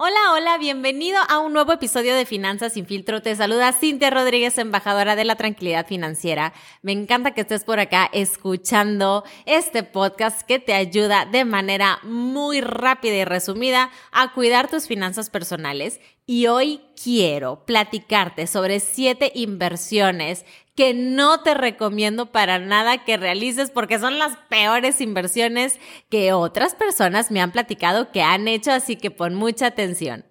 Hola, 0.00 0.32
hola, 0.32 0.58
bienvenido 0.58 1.18
a 1.28 1.40
un 1.40 1.52
nuevo 1.52 1.72
episodio 1.72 2.14
de 2.14 2.24
Finanzas 2.24 2.74
sin 2.74 2.86
filtro. 2.86 3.20
Te 3.20 3.34
saluda 3.34 3.72
Cintia 3.72 4.10
Rodríguez, 4.10 4.56
embajadora 4.56 5.16
de 5.16 5.24
la 5.24 5.34
tranquilidad 5.34 5.88
financiera. 5.88 6.52
Me 6.82 6.92
encanta 6.92 7.32
que 7.32 7.40
estés 7.40 7.64
por 7.64 7.80
acá 7.80 8.08
escuchando 8.12 9.24
este 9.44 9.82
podcast 9.82 10.42
que 10.42 10.60
te 10.60 10.72
ayuda 10.72 11.26
de 11.26 11.44
manera 11.44 11.98
muy 12.04 12.60
rápida 12.60 13.16
y 13.16 13.24
resumida 13.24 13.90
a 14.12 14.32
cuidar 14.34 14.70
tus 14.70 14.86
finanzas 14.86 15.30
personales. 15.30 15.98
Y 16.26 16.46
hoy 16.46 16.80
quiero 17.02 17.64
platicarte 17.64 18.46
sobre 18.46 18.78
siete 18.78 19.32
inversiones 19.34 20.44
que 20.78 20.94
no 20.94 21.40
te 21.40 21.54
recomiendo 21.54 22.26
para 22.26 22.60
nada 22.60 23.02
que 23.04 23.16
realices 23.16 23.68
porque 23.68 23.98
son 23.98 24.20
las 24.20 24.36
peores 24.48 25.00
inversiones 25.00 25.80
que 26.08 26.32
otras 26.32 26.76
personas 26.76 27.32
me 27.32 27.40
han 27.40 27.50
platicado 27.50 28.12
que 28.12 28.22
han 28.22 28.46
hecho, 28.46 28.70
así 28.70 28.94
que 28.94 29.10
pon 29.10 29.34
mucha 29.34 29.66
atención. 29.66 30.24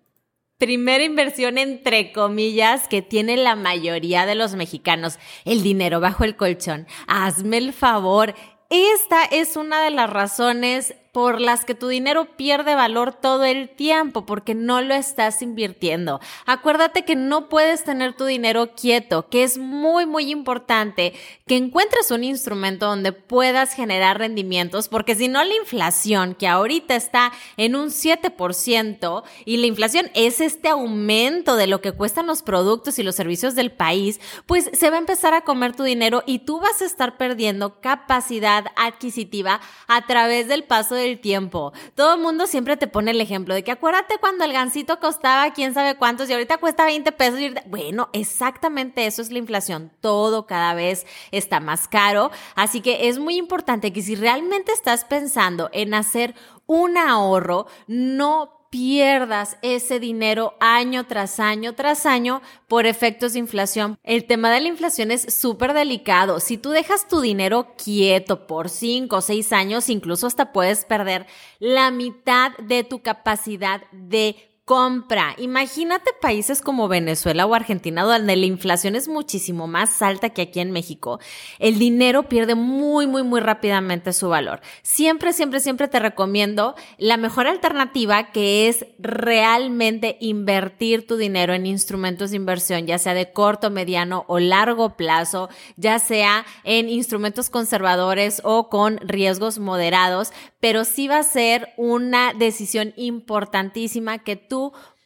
Primera 0.57 1.03
inversión 1.03 1.57
entre 1.57 2.13
comillas 2.13 2.87
que 2.87 3.01
tiene 3.01 3.35
la 3.35 3.57
mayoría 3.57 4.25
de 4.25 4.35
los 4.35 4.55
mexicanos, 4.55 5.19
el 5.43 5.63
dinero 5.63 5.99
bajo 5.99 6.23
el 6.23 6.37
colchón. 6.37 6.87
Hazme 7.09 7.57
el 7.57 7.73
favor. 7.73 8.33
Esta 8.69 9.25
es 9.25 9.57
una 9.57 9.81
de 9.81 9.89
las 9.89 10.09
razones 10.09 10.95
por 11.17 11.41
las 11.41 11.65
que 11.65 11.73
tu 11.73 11.87
dinero 11.87 12.37
pierde 12.37 12.75
valor 12.75 13.11
todo 13.11 13.43
el 13.43 13.69
tiempo 13.69 14.27
porque 14.27 14.53
no 14.53 14.81
lo 14.81 14.93
estás 14.93 15.41
invirtiendo. 15.41 16.19
Acuérdate 16.45 17.05
que 17.05 17.15
no 17.15 17.49
puedes 17.49 17.83
tener 17.83 18.13
tu 18.13 18.25
dinero 18.25 18.75
quieto, 18.75 19.27
que 19.27 19.41
es 19.41 19.57
muy, 19.57 20.05
muy 20.05 20.29
importante 20.29 21.13
que 21.47 21.57
encuentres 21.57 22.11
un 22.11 22.23
instrumento 22.23 22.85
donde 22.85 23.13
puedas 23.13 23.73
generar 23.73 24.19
rendimientos, 24.19 24.89
porque 24.89 25.15
si 25.15 25.27
no 25.27 25.43
la 25.43 25.55
inflación, 25.55 26.35
que 26.35 26.47
ahorita 26.47 26.95
está 26.95 27.31
en 27.55 27.75
un 27.75 27.87
7%, 27.87 29.23
y 29.43 29.57
la 29.57 29.65
inflación 29.65 30.11
es 30.13 30.39
este 30.39 30.69
aumento 30.69 31.55
de 31.55 31.65
lo 31.65 31.81
que 31.81 31.93
cuestan 31.93 32.27
los 32.27 32.43
productos 32.43 32.99
y 32.99 33.03
los 33.03 33.15
servicios 33.15 33.55
del 33.55 33.71
país, 33.71 34.19
pues 34.45 34.69
se 34.71 34.91
va 34.91 34.97
a 34.97 34.99
empezar 34.99 35.33
a 35.33 35.41
comer 35.41 35.75
tu 35.75 35.81
dinero 35.81 36.21
y 36.27 36.39
tú 36.39 36.59
vas 36.59 36.83
a 36.83 36.85
estar 36.85 37.17
perdiendo 37.17 37.81
capacidad 37.81 38.65
adquisitiva 38.75 39.61
a 39.87 40.05
través 40.05 40.47
del 40.47 40.63
paso 40.63 40.93
de 40.93 41.06
el 41.07 41.19
tiempo. 41.19 41.73
Todo 41.95 42.15
el 42.15 42.21
mundo 42.21 42.47
siempre 42.47 42.77
te 42.77 42.87
pone 42.87 43.11
el 43.11 43.21
ejemplo 43.21 43.53
de 43.53 43.63
que 43.63 43.71
acuérdate 43.71 44.15
cuando 44.19 44.43
el 44.43 44.53
gansito 44.53 44.99
costaba 44.99 45.51
quién 45.53 45.73
sabe 45.73 45.95
cuántos 45.95 46.29
y 46.29 46.33
ahorita 46.33 46.57
cuesta 46.57 46.85
20 46.85 47.11
pesos. 47.13 47.39
Bueno, 47.65 48.09
exactamente 48.13 49.05
eso 49.05 49.21
es 49.21 49.31
la 49.31 49.39
inflación. 49.39 49.91
Todo 50.01 50.45
cada 50.45 50.73
vez 50.73 51.05
está 51.31 51.59
más 51.59 51.87
caro. 51.87 52.31
Así 52.55 52.81
que 52.81 53.07
es 53.07 53.19
muy 53.19 53.37
importante 53.37 53.93
que 53.93 54.01
si 54.01 54.15
realmente 54.15 54.71
estás 54.71 55.05
pensando 55.05 55.69
en 55.73 55.93
hacer 55.93 56.35
un 56.65 56.97
ahorro, 56.97 57.67
no 57.87 58.56
pierdas 58.69 59.57
ese 59.61 59.99
dinero 59.99 60.55
año 60.59 61.05
tras 61.05 61.39
año 61.39 61.73
tras 61.73 62.05
año 62.05 62.41
por 62.67 62.85
efectos 62.85 63.33
de 63.33 63.39
inflación. 63.39 63.97
El 64.03 64.25
tema 64.25 64.51
de 64.51 64.61
la 64.61 64.67
inflación 64.67 65.11
es 65.11 65.33
súper 65.33 65.73
delicado. 65.73 66.39
Si 66.39 66.57
tú 66.57 66.71
dejas 66.71 67.07
tu 67.07 67.21
dinero 67.21 67.75
quieto 67.83 68.47
por 68.47 68.69
cinco 68.69 69.17
o 69.17 69.21
seis 69.21 69.53
años, 69.53 69.89
incluso 69.89 70.27
hasta 70.27 70.51
puedes 70.51 70.85
perder 70.85 71.25
la 71.59 71.91
mitad 71.91 72.51
de 72.57 72.83
tu 72.83 73.01
capacidad 73.01 73.81
de 73.91 74.46
compra. 74.67 75.33
Imagínate 75.37 76.11
países 76.19 76.61
como 76.61 76.89
Venezuela 76.89 77.45
o 77.45 77.55
Argentina 77.55 78.03
donde 78.03 78.35
la 78.35 78.45
inflación 78.45 78.97
es 78.97 79.07
muchísimo 79.07 79.65
más 79.65 80.01
alta 80.01 80.31
que 80.31 80.41
aquí 80.41 80.59
en 80.59 80.71
México. 80.71 81.21
El 81.57 81.79
dinero 81.79 82.23
pierde 82.23 82.53
muy, 82.53 83.07
muy, 83.07 83.23
muy 83.23 83.39
rápidamente 83.39 84.11
su 84.11 84.27
valor. 84.27 84.59
Siempre, 84.81 85.31
siempre, 85.31 85.61
siempre 85.61 85.87
te 85.87 85.99
recomiendo 85.99 86.75
la 86.97 87.15
mejor 87.15 87.47
alternativa 87.47 88.33
que 88.33 88.67
es 88.67 88.85
realmente 88.99 90.17
invertir 90.19 91.07
tu 91.07 91.15
dinero 91.15 91.53
en 91.53 91.65
instrumentos 91.65 92.31
de 92.31 92.35
inversión, 92.35 92.87
ya 92.87 92.97
sea 92.97 93.13
de 93.13 93.31
corto, 93.31 93.69
mediano 93.69 94.25
o 94.27 94.37
largo 94.39 94.97
plazo, 94.97 95.47
ya 95.77 95.97
sea 95.97 96.45
en 96.65 96.89
instrumentos 96.89 97.49
conservadores 97.49 98.41
o 98.43 98.67
con 98.67 98.97
riesgos 98.97 99.59
moderados, 99.59 100.33
pero 100.59 100.83
sí 100.83 101.07
va 101.07 101.19
a 101.19 101.23
ser 101.23 101.69
una 101.77 102.33
decisión 102.33 102.91
importantísima 102.97 104.17
que 104.17 104.35
tú 104.35 104.56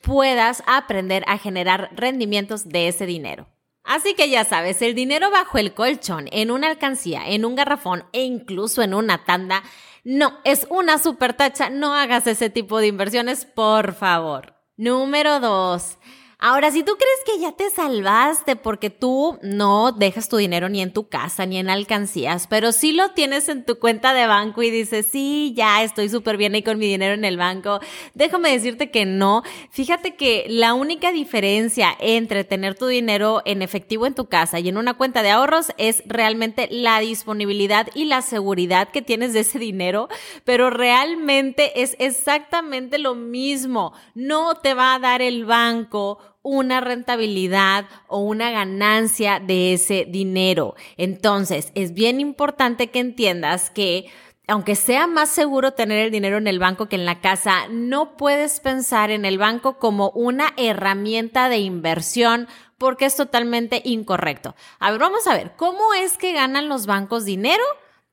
puedas 0.01 0.63
aprender 0.65 1.23
a 1.27 1.37
generar 1.37 1.89
rendimientos 1.95 2.67
de 2.67 2.87
ese 2.87 3.05
dinero. 3.05 3.47
Así 3.83 4.13
que 4.13 4.29
ya 4.29 4.43
sabes, 4.43 4.81
el 4.81 4.93
dinero 4.93 5.31
bajo 5.31 5.57
el 5.57 5.73
colchón, 5.73 6.27
en 6.31 6.51
una 6.51 6.67
alcancía, 6.67 7.27
en 7.27 7.45
un 7.45 7.55
garrafón 7.55 8.05
e 8.13 8.23
incluso 8.23 8.83
en 8.83 8.93
una 8.93 9.25
tanda, 9.25 9.63
no, 10.03 10.37
es 10.43 10.67
una 10.69 10.97
super 10.97 11.33
tacha, 11.33 11.69
no 11.69 11.93
hagas 11.93 12.27
ese 12.27 12.49
tipo 12.49 12.79
de 12.79 12.87
inversiones, 12.87 13.45
por 13.45 13.93
favor. 13.93 14.55
Número 14.77 15.39
dos, 15.39 15.97
Ahora, 16.43 16.71
si 16.71 16.81
tú 16.81 16.93
crees 16.97 17.19
que 17.23 17.39
ya 17.39 17.51
te 17.51 17.69
salvaste 17.69 18.55
porque 18.55 18.89
tú 18.89 19.37
no 19.43 19.91
dejas 19.91 20.27
tu 20.27 20.37
dinero 20.37 20.69
ni 20.69 20.81
en 20.81 20.91
tu 20.91 21.07
casa 21.07 21.45
ni 21.45 21.59
en 21.59 21.69
alcancías, 21.69 22.47
pero 22.47 22.71
sí 22.71 22.93
lo 22.93 23.11
tienes 23.11 23.47
en 23.47 23.63
tu 23.63 23.77
cuenta 23.77 24.15
de 24.15 24.25
banco 24.25 24.63
y 24.63 24.71
dices, 24.71 25.05
sí, 25.05 25.53
ya 25.55 25.83
estoy 25.83 26.09
súper 26.09 26.37
bien 26.37 26.55
ahí 26.55 26.63
con 26.63 26.79
mi 26.79 26.87
dinero 26.87 27.13
en 27.13 27.25
el 27.25 27.37
banco, 27.37 27.79
déjame 28.15 28.51
decirte 28.51 28.89
que 28.89 29.05
no. 29.05 29.43
Fíjate 29.69 30.15
que 30.15 30.47
la 30.49 30.73
única 30.73 31.11
diferencia 31.11 31.95
entre 31.99 32.43
tener 32.43 32.73
tu 32.73 32.87
dinero 32.87 33.43
en 33.45 33.61
efectivo 33.61 34.07
en 34.07 34.15
tu 34.15 34.25
casa 34.25 34.59
y 34.59 34.67
en 34.67 34.77
una 34.77 34.95
cuenta 34.95 35.21
de 35.21 35.29
ahorros 35.29 35.71
es 35.77 36.01
realmente 36.07 36.67
la 36.71 37.01
disponibilidad 37.01 37.87
y 37.93 38.05
la 38.05 38.23
seguridad 38.23 38.89
que 38.89 39.03
tienes 39.03 39.33
de 39.33 39.41
ese 39.41 39.59
dinero, 39.59 40.09
pero 40.43 40.71
realmente 40.71 41.83
es 41.83 41.95
exactamente 41.99 42.97
lo 42.97 43.13
mismo. 43.13 43.93
No 44.15 44.55
te 44.55 44.73
va 44.73 44.95
a 44.95 44.99
dar 44.99 45.21
el 45.21 45.45
banco 45.45 46.30
una 46.43 46.81
rentabilidad 46.81 47.85
o 48.07 48.19
una 48.19 48.51
ganancia 48.51 49.39
de 49.39 49.73
ese 49.73 50.05
dinero. 50.07 50.75
Entonces, 50.97 51.71
es 51.75 51.93
bien 51.93 52.19
importante 52.19 52.87
que 52.87 52.99
entiendas 52.99 53.69
que 53.69 54.09
aunque 54.47 54.75
sea 54.75 55.07
más 55.07 55.29
seguro 55.29 55.71
tener 55.71 55.99
el 55.99 56.11
dinero 56.11 56.37
en 56.37 56.47
el 56.47 56.59
banco 56.59 56.89
que 56.89 56.97
en 56.97 57.05
la 57.05 57.21
casa, 57.21 57.67
no 57.69 58.17
puedes 58.17 58.59
pensar 58.59 59.09
en 59.09 59.23
el 59.23 59.37
banco 59.37 59.77
como 59.77 60.09
una 60.09 60.51
herramienta 60.57 61.47
de 61.47 61.59
inversión 61.59 62.47
porque 62.77 63.05
es 63.05 63.15
totalmente 63.15 63.81
incorrecto. 63.85 64.55
A 64.79 64.91
ver, 64.91 64.99
vamos 64.99 65.27
a 65.27 65.35
ver, 65.35 65.53
¿cómo 65.55 65.93
es 65.93 66.17
que 66.17 66.33
ganan 66.33 66.67
los 66.67 66.85
bancos 66.85 67.23
dinero? 67.23 67.63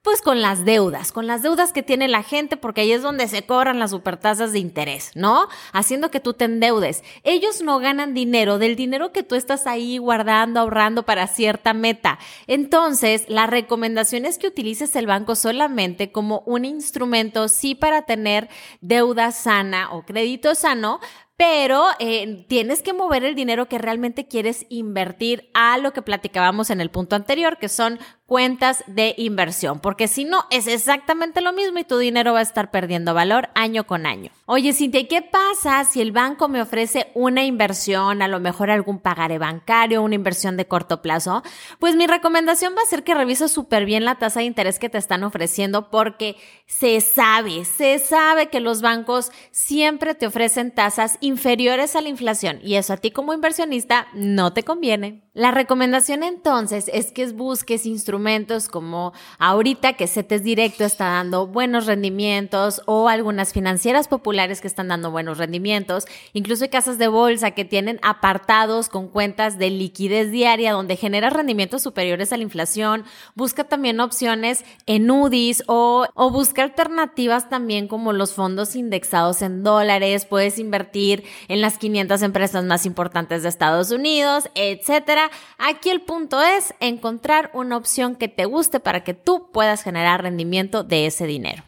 Pues 0.09 0.23
con 0.23 0.41
las 0.41 0.65
deudas, 0.65 1.13
con 1.13 1.27
las 1.27 1.43
deudas 1.43 1.75
que 1.75 1.83
tiene 1.83 2.09
la 2.09 2.23
gente, 2.23 2.57
porque 2.57 2.81
ahí 2.81 2.93
es 2.93 3.03
donde 3.03 3.29
se 3.29 3.45
cobran 3.45 3.79
las 3.79 3.91
supertasas 3.91 4.55
de 4.55 4.59
interés, 4.59 5.11
¿no? 5.15 5.49
Haciendo 5.75 6.11
que 6.11 6.19
tú 6.19 6.33
te 6.33 6.47
endeudes. 6.47 7.05
Ellos 7.25 7.61
no 7.61 7.79
ganan 7.79 8.15
dinero 8.15 8.57
del 8.57 8.75
dinero 8.75 9.13
que 9.13 9.23
tú 9.23 9.35
estás 9.35 9.67
ahí 9.67 9.99
guardando, 9.99 10.61
ahorrando 10.61 11.03
para 11.03 11.27
cierta 11.27 11.75
meta. 11.75 12.19
Entonces, 12.47 13.27
la 13.29 13.47
recomendación 13.47 14.25
es 14.25 14.39
que 14.39 14.47
utilices 14.47 14.97
el 14.97 15.07
banco 15.07 15.37
solamente 15.37 16.11
como 16.11 16.43
un 16.47 16.65
instrumento, 16.65 17.47
sí, 17.49 17.75
para 17.75 18.07
tener 18.07 18.49
deuda 18.81 19.31
sana 19.31 19.93
o 19.93 20.07
crédito 20.07 20.55
sano, 20.55 21.01
pero 21.39 21.87
eh, 22.01 22.45
tienes 22.49 22.83
que 22.83 22.93
mover 22.93 23.23
el 23.23 23.37
dinero 23.37 23.69
que 23.69 23.79
realmente 23.79 24.27
quieres 24.27 24.67
invertir 24.71 25.49
a 25.55 25.79
lo 25.79 25.93
que 25.93 26.03
platicábamos 26.03 26.69
en 26.71 26.81
el 26.81 26.91
punto 26.91 27.15
anterior, 27.15 27.59
que 27.59 27.69
son 27.69 28.01
cuentas 28.27 28.83
de 28.89 29.15
inversión, 29.17 29.79
porque 29.79 30.09
si 30.09 30.25
no 30.25 30.47
es 30.51 30.67
exactamente 30.67 31.41
lo 31.41 31.53
mismo 31.53 31.79
y 31.79 31.85
tu 31.85 31.97
dinero 31.97 32.33
va 32.33 32.41
a 32.41 32.43
estar 32.43 32.73
perdiendo 32.73 33.15
valor 33.15 33.51
año 33.55 33.87
con 33.87 34.05
año. 34.05 34.33
Oye, 34.51 34.73
Cintia, 34.73 35.07
¿qué 35.07 35.21
pasa 35.21 35.85
si 35.85 36.01
el 36.01 36.11
banco 36.11 36.49
me 36.49 36.63
ofrece 36.63 37.09
una 37.13 37.45
inversión, 37.45 38.23
a 38.23 38.29
lo 38.29 38.41
mejor 38.41 38.71
algún 38.71 38.99
pagaré 38.99 39.37
bancario, 39.37 40.03
una 40.03 40.15
inversión 40.15 40.57
de 40.57 40.67
corto 40.67 41.03
plazo? 41.03 41.43
Pues 41.79 41.97
mi 41.97 42.07
recomendación 42.07 42.75
va 42.75 42.81
a 42.81 42.87
ser 42.87 43.05
que 43.05 43.13
revises 43.13 43.51
súper 43.51 43.85
bien 43.85 44.07
la 44.07 44.15
tasa 44.15 44.41
de 44.41 44.47
interés 44.47 44.79
que 44.79 44.89
te 44.89 44.97
están 44.97 45.23
ofreciendo 45.23 45.91
porque 45.91 46.37
se 46.65 47.03
sabe, 47.03 47.67
se 47.67 47.99
sabe 47.99 48.49
que 48.49 48.61
los 48.61 48.81
bancos 48.81 49.33
siempre 49.51 50.15
te 50.15 50.27
ofrecen 50.27 50.75
tasas 50.75 51.19
inferiores 51.21 51.95
a 51.95 52.01
la 52.01 52.09
inflación 52.09 52.59
y 52.63 52.77
eso 52.77 52.95
a 52.95 52.97
ti 52.97 53.11
como 53.11 53.35
inversionista 53.35 54.09
no 54.15 54.55
te 54.55 54.63
conviene. 54.63 55.28
La 55.39 55.53
recomendación 55.53 56.25
entonces 56.25 56.91
es 56.93 57.13
que 57.13 57.25
busques 57.29 57.87
instrumentos 57.87 58.67
como 58.67 59.13
ahorita 59.39 59.93
que 59.93 60.09
CETES 60.09 60.43
Directo 60.43 60.85
está 60.85 61.05
dando 61.11 61.47
buenos 61.47 61.87
rendimientos 61.87 62.83
o 62.87 63.09
algunas 63.09 63.53
financieras 63.53 64.09
populares 64.09 64.61
que 64.61 64.67
están 64.67 64.89
dando 64.89 65.13
buenos 65.13 65.39
rendimientos. 65.39 66.07
Incluso 66.33 66.65
hay 66.65 66.71
casas 66.71 66.99
de 66.99 67.07
bolsa 67.07 67.53
que 67.53 67.65
tienen 67.65 68.01
apartados 68.03 68.89
con 68.89 69.07
cuentas 69.07 69.59
de 69.59 69.71
liquidez 69.71 70.33
diaria 70.33 70.73
donde 70.73 70.97
genera 70.97 71.31
rendimientos 71.31 71.83
superiores 71.83 72.33
a 72.33 72.37
la 72.37 72.43
inflación. 72.43 73.05
Busca 73.37 73.63
también 73.63 74.01
opciones 74.01 74.65
en 74.87 75.09
UDIs 75.09 75.63
o, 75.69 76.09
o 76.15 76.31
busca 76.33 76.65
alternativas 76.65 77.49
también 77.49 77.87
como 77.87 78.13
los 78.13 78.35
fondos 78.35 78.75
indexados 78.75 79.41
en 79.43 79.63
dólares. 79.63 80.25
Puedes 80.25 80.59
invertir 80.59 81.23
en 81.47 81.61
las 81.61 81.79
500 81.79 82.23
empresas 82.23 82.65
más 82.65 82.87
importantes 82.87 83.45
de 83.45 83.51
Estados 83.51 83.93
Unidos, 83.93 84.51
etcétera 84.57 85.28
Aquí 85.59 85.91
el 85.91 86.03
punto 86.03 86.43
es 86.43 86.75
encontrar 86.81 87.51
una 87.55 87.77
opción 87.77 88.17
que 88.17 88.29
te 88.29 88.45
guste 88.45 88.81
para 88.81 89.05
que 89.05 89.15
tú 89.15 89.51
puedas 89.53 89.83
generar 89.83 90.23
rendimiento 90.23 90.85
de 90.85 91.07
ese 91.07 91.27
dinero. 91.27 91.65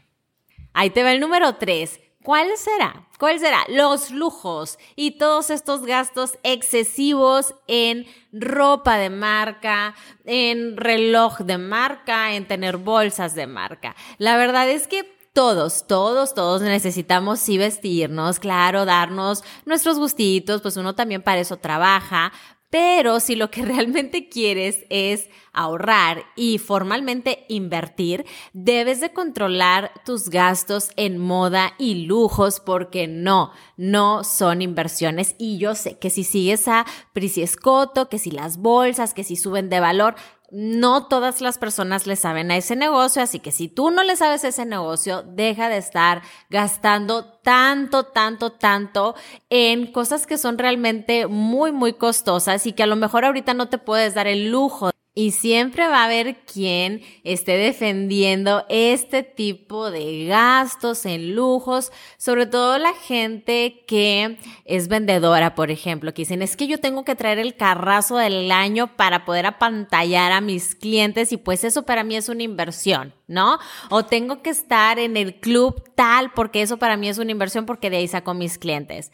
Ahí 0.72 0.90
te 0.90 1.02
va 1.02 1.12
el 1.12 1.20
número 1.20 1.56
3. 1.56 2.00
¿Cuál 2.22 2.50
será? 2.56 3.08
¿Cuál 3.18 3.40
será? 3.40 3.64
Los 3.68 4.10
lujos 4.10 4.78
y 4.94 5.12
todos 5.12 5.48
estos 5.48 5.86
gastos 5.86 6.38
excesivos 6.42 7.54
en 7.66 8.06
ropa 8.30 8.98
de 8.98 9.08
marca, 9.08 9.94
en 10.26 10.76
reloj 10.76 11.38
de 11.40 11.56
marca, 11.56 12.34
en 12.34 12.46
tener 12.46 12.76
bolsas 12.76 13.34
de 13.34 13.46
marca. 13.46 13.96
La 14.18 14.36
verdad 14.36 14.68
es 14.68 14.86
que 14.86 15.18
todos, 15.32 15.86
todos, 15.86 16.34
todos 16.34 16.60
necesitamos 16.60 17.40
sí 17.40 17.56
vestirnos, 17.56 18.38
claro, 18.38 18.84
darnos 18.84 19.44
nuestros 19.64 19.98
gustitos, 19.98 20.60
pues 20.60 20.76
uno 20.76 20.94
también 20.94 21.22
para 21.22 21.40
eso 21.40 21.56
trabaja, 21.56 22.32
pero 22.70 23.18
si 23.20 23.34
lo 23.34 23.50
que 23.50 23.62
realmente 23.64 24.28
quieres 24.28 24.86
es 24.88 25.28
ahorrar 25.52 26.24
y 26.36 26.58
formalmente 26.58 27.44
invertir, 27.48 28.24
debes 28.52 29.00
de 29.00 29.12
controlar 29.12 29.92
tus 30.04 30.30
gastos 30.30 30.90
en 30.96 31.18
moda 31.18 31.74
y 31.78 32.06
lujos 32.06 32.60
porque 32.60 33.08
no, 33.08 33.50
no 33.76 34.22
son 34.22 34.62
inversiones. 34.62 35.34
Y 35.38 35.58
yo 35.58 35.74
sé 35.74 35.98
que 35.98 36.10
si 36.10 36.24
sigues 36.24 36.68
a 36.68 36.86
Prissy 37.12 37.44
que 38.10 38.18
si 38.18 38.30
las 38.30 38.58
bolsas, 38.58 39.12
que 39.12 39.24
si 39.24 39.36
suben 39.36 39.68
de 39.68 39.80
valor, 39.80 40.14
no 40.52 41.06
todas 41.06 41.40
las 41.40 41.58
personas 41.58 42.06
le 42.06 42.16
saben 42.16 42.50
a 42.50 42.56
ese 42.56 42.76
negocio, 42.76 43.22
así 43.22 43.40
que 43.40 43.52
si 43.52 43.68
tú 43.68 43.90
no 43.90 44.02
le 44.02 44.16
sabes 44.16 44.44
ese 44.44 44.64
negocio, 44.66 45.22
deja 45.22 45.68
de 45.68 45.78
estar 45.78 46.22
gastando 46.48 47.24
tanto, 47.24 48.04
tanto, 48.04 48.52
tanto 48.52 49.14
en 49.48 49.90
cosas 49.92 50.26
que 50.26 50.38
son 50.38 50.58
realmente 50.58 51.26
muy, 51.26 51.72
muy 51.72 51.92
costosas 51.92 52.66
y 52.66 52.72
que 52.72 52.82
a 52.82 52.86
lo 52.86 52.96
mejor 52.96 53.24
ahorita 53.24 53.54
no 53.54 53.68
te 53.68 53.78
puedes 53.78 54.14
dar 54.14 54.26
el 54.26 54.50
lujo 54.50 54.90
y 55.14 55.32
siempre 55.32 55.88
va 55.88 56.02
a 56.02 56.04
haber 56.04 56.36
quien 56.44 57.02
esté 57.24 57.56
defendiendo 57.56 58.64
este 58.68 59.24
tipo 59.24 59.90
de 59.90 60.26
gastos 60.26 61.04
en 61.04 61.34
lujos, 61.34 61.90
sobre 62.16 62.46
todo 62.46 62.78
la 62.78 62.94
gente 62.94 63.84
que 63.88 64.38
es 64.64 64.86
vendedora, 64.86 65.56
por 65.56 65.70
ejemplo, 65.72 66.14
que 66.14 66.22
dicen, 66.22 66.42
es 66.42 66.56
que 66.56 66.68
yo 66.68 66.78
tengo 66.78 67.04
que 67.04 67.16
traer 67.16 67.40
el 67.40 67.56
carrazo 67.56 68.16
del 68.18 68.52
año 68.52 68.96
para 68.96 69.24
poder 69.24 69.46
apantallar 69.46 70.30
a 70.30 70.40
mis 70.40 70.76
clientes 70.76 71.32
y 71.32 71.36
pues 71.36 71.64
eso 71.64 71.84
para 71.84 72.04
mí 72.04 72.16
es 72.16 72.28
una 72.28 72.44
inversión, 72.44 73.12
¿no? 73.26 73.58
O 73.90 74.04
tengo 74.04 74.42
que 74.42 74.50
estar 74.50 75.00
en 75.00 75.16
el 75.16 75.40
club 75.40 75.82
tal 75.96 76.32
porque 76.32 76.62
eso 76.62 76.78
para 76.78 76.96
mí 76.96 77.08
es 77.08 77.18
una 77.18 77.32
inversión 77.32 77.66
porque 77.66 77.90
de 77.90 77.96
ahí 77.96 78.08
saco 78.08 78.32
mis 78.32 78.58
clientes. 78.58 79.10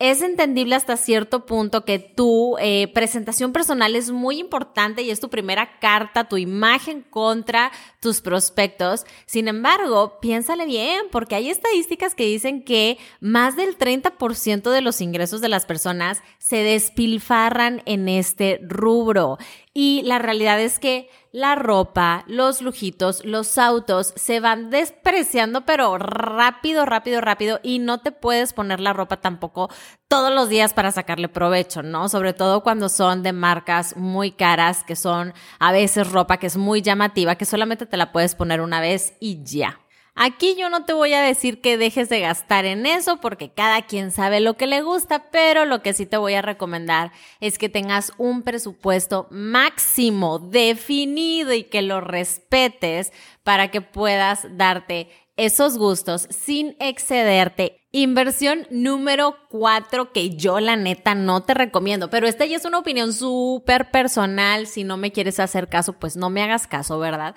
Es 0.00 0.22
entendible 0.22 0.74
hasta 0.74 0.96
cierto 0.96 1.46
punto 1.46 1.84
que 1.84 2.00
tu 2.00 2.56
eh, 2.58 2.88
presentación 2.92 3.52
personal 3.52 3.94
es 3.94 4.10
muy 4.10 4.40
importante 4.40 5.02
y 5.02 5.10
es 5.10 5.20
tu 5.20 5.30
primera 5.30 5.78
carta, 5.78 6.28
tu 6.28 6.36
imagen 6.36 7.02
contra 7.02 7.70
tus 8.00 8.20
prospectos. 8.20 9.04
Sin 9.24 9.46
embargo, 9.46 10.18
piénsale 10.20 10.66
bien, 10.66 11.02
porque 11.12 11.36
hay 11.36 11.48
estadísticas 11.48 12.16
que 12.16 12.24
dicen 12.24 12.64
que 12.64 12.98
más 13.20 13.54
del 13.54 13.78
30% 13.78 14.72
de 14.72 14.80
los 14.80 15.00
ingresos 15.00 15.40
de 15.40 15.48
las 15.48 15.64
personas 15.64 16.22
se 16.38 16.56
despilfarran 16.56 17.80
en 17.86 18.08
este 18.08 18.58
rubro. 18.62 19.38
Y 19.76 20.02
la 20.02 20.20
realidad 20.20 20.60
es 20.60 20.78
que 20.78 21.10
la 21.32 21.56
ropa, 21.56 22.22
los 22.28 22.62
lujitos, 22.62 23.24
los 23.24 23.58
autos 23.58 24.12
se 24.14 24.38
van 24.38 24.70
despreciando, 24.70 25.66
pero 25.66 25.98
rápido, 25.98 26.86
rápido, 26.86 27.20
rápido. 27.20 27.58
Y 27.64 27.80
no 27.80 27.98
te 27.98 28.12
puedes 28.12 28.52
poner 28.52 28.78
la 28.78 28.92
ropa 28.92 29.20
tampoco 29.20 29.68
todos 30.06 30.32
los 30.32 30.48
días 30.48 30.72
para 30.74 30.92
sacarle 30.92 31.28
provecho, 31.28 31.82
¿no? 31.82 32.08
Sobre 32.08 32.34
todo 32.34 32.62
cuando 32.62 32.88
son 32.88 33.24
de 33.24 33.32
marcas 33.32 33.96
muy 33.96 34.30
caras, 34.30 34.84
que 34.84 34.94
son 34.94 35.34
a 35.58 35.72
veces 35.72 36.08
ropa 36.12 36.36
que 36.36 36.46
es 36.46 36.56
muy 36.56 36.80
llamativa, 36.80 37.34
que 37.34 37.44
solamente 37.44 37.84
te 37.84 37.96
la 37.96 38.12
puedes 38.12 38.36
poner 38.36 38.60
una 38.60 38.80
vez 38.80 39.14
y 39.18 39.42
ya. 39.42 39.80
Aquí 40.16 40.54
yo 40.56 40.70
no 40.70 40.84
te 40.84 40.92
voy 40.92 41.12
a 41.12 41.22
decir 41.22 41.60
que 41.60 41.76
dejes 41.76 42.08
de 42.08 42.20
gastar 42.20 42.66
en 42.66 42.86
eso 42.86 43.20
porque 43.20 43.50
cada 43.50 43.82
quien 43.82 44.12
sabe 44.12 44.38
lo 44.38 44.54
que 44.54 44.68
le 44.68 44.80
gusta, 44.80 45.30
pero 45.32 45.64
lo 45.64 45.82
que 45.82 45.92
sí 45.92 46.06
te 46.06 46.16
voy 46.16 46.34
a 46.34 46.42
recomendar 46.42 47.10
es 47.40 47.58
que 47.58 47.68
tengas 47.68 48.12
un 48.16 48.42
presupuesto 48.42 49.26
máximo 49.30 50.38
definido 50.38 51.52
y 51.52 51.64
que 51.64 51.82
lo 51.82 52.00
respetes 52.00 53.12
para 53.42 53.72
que 53.72 53.80
puedas 53.80 54.46
darte 54.56 55.08
esos 55.36 55.78
gustos 55.78 56.28
sin 56.30 56.76
excederte. 56.78 57.80
Inversión 57.90 58.68
número 58.70 59.36
cuatro 59.48 60.12
que 60.12 60.30
yo 60.30 60.60
la 60.60 60.76
neta 60.76 61.16
no 61.16 61.42
te 61.42 61.54
recomiendo, 61.54 62.08
pero 62.08 62.28
esta 62.28 62.44
ya 62.44 62.56
es 62.56 62.64
una 62.64 62.78
opinión 62.78 63.12
súper 63.12 63.90
personal. 63.90 64.68
Si 64.68 64.84
no 64.84 64.96
me 64.96 65.10
quieres 65.10 65.40
hacer 65.40 65.68
caso, 65.68 65.94
pues 65.94 66.16
no 66.16 66.30
me 66.30 66.42
hagas 66.42 66.68
caso, 66.68 67.00
¿verdad? 67.00 67.34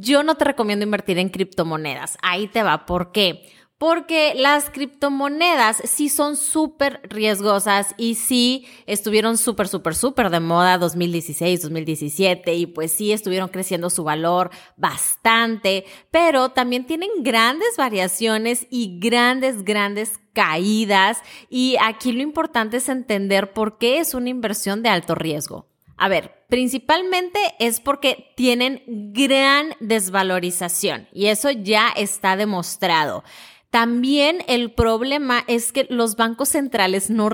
Yo 0.00 0.22
no 0.22 0.36
te 0.36 0.44
recomiendo 0.44 0.84
invertir 0.84 1.18
en 1.18 1.28
criptomonedas. 1.28 2.18
Ahí 2.22 2.46
te 2.46 2.62
va. 2.62 2.86
¿Por 2.86 3.10
qué? 3.10 3.50
Porque 3.78 4.32
las 4.36 4.70
criptomonedas 4.70 5.82
sí 5.84 6.08
son 6.08 6.36
súper 6.36 7.00
riesgosas 7.02 7.96
y 7.96 8.14
sí 8.14 8.64
estuvieron 8.86 9.36
súper, 9.38 9.66
súper, 9.66 9.96
súper 9.96 10.30
de 10.30 10.38
moda 10.38 10.78
2016, 10.78 11.62
2017 11.62 12.54
y 12.54 12.66
pues 12.66 12.92
sí 12.92 13.10
estuvieron 13.10 13.48
creciendo 13.48 13.90
su 13.90 14.04
valor 14.04 14.50
bastante, 14.76 15.84
pero 16.12 16.50
también 16.50 16.86
tienen 16.86 17.10
grandes 17.22 17.76
variaciones 17.76 18.68
y 18.70 19.00
grandes, 19.00 19.64
grandes 19.64 20.20
caídas 20.32 21.22
y 21.50 21.76
aquí 21.80 22.12
lo 22.12 22.22
importante 22.22 22.76
es 22.76 22.88
entender 22.88 23.52
por 23.52 23.78
qué 23.78 23.98
es 23.98 24.14
una 24.14 24.28
inversión 24.28 24.84
de 24.84 24.90
alto 24.90 25.16
riesgo. 25.16 25.66
A 25.98 26.08
ver, 26.08 26.44
principalmente 26.48 27.40
es 27.58 27.80
porque 27.80 28.32
tienen 28.36 28.82
gran 29.12 29.74
desvalorización 29.80 31.08
y 31.12 31.26
eso 31.26 31.50
ya 31.50 31.88
está 31.88 32.36
demostrado. 32.36 33.24
También 33.70 34.42
el 34.46 34.72
problema 34.72 35.44
es 35.46 35.72
que 35.72 35.86
los 35.90 36.16
bancos 36.16 36.50
centrales 36.50 37.10
no 37.10 37.28